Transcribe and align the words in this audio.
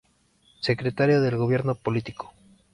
Secretario 0.61 1.21
del 1.21 1.37
Gobierno 1.37 1.75
Político. 1.75 2.33